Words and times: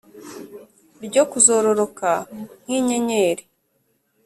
Ryo 1.05 1.23
kuzororoka 1.31 2.09
nk`inyenyeri 2.65 3.43